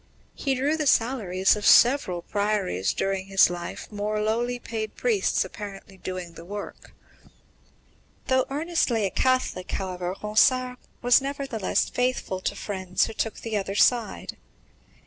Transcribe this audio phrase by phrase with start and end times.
[0.33, 5.95] He drew the salaries of several priories during his life, more lowly paid priests apparently
[5.95, 6.95] doing the work.
[8.25, 13.75] Though an earnest Catholic, however, Ronsard was never faithless to friends who took the other
[13.75, 14.37] side.